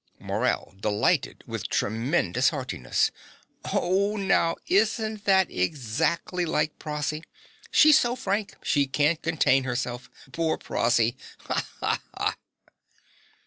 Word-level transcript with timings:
MORELL 0.17 0.73
(delighted 0.79 1.43
with 1.45 1.69
tremendous 1.69 2.49
heartiness). 2.49 3.11
Oh, 3.71 4.15
now, 4.17 4.55
isn't 4.65 5.25
that 5.25 5.51
EXACTLY 5.51 6.43
like 6.43 6.79
Prossy? 6.79 7.23
She's 7.69 7.99
so 7.99 8.15
frank: 8.15 8.55
she 8.63 8.87
can't 8.87 9.21
contain 9.21 9.63
herself! 9.63 10.09
Poor 10.31 10.57
Prossy! 10.57 11.17
Ha! 11.41 11.99
Ha! 12.15 12.35